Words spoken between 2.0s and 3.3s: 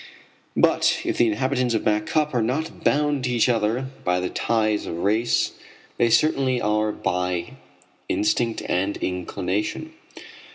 Cup are not bound to